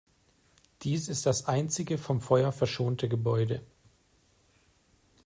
Dies 0.81 1.09
ist 1.09 1.27
das 1.27 1.45
einzige 1.47 1.99
vom 1.99 2.21
Feuer 2.21 2.51
verschonte 2.51 3.07
Gebäude. 3.07 3.61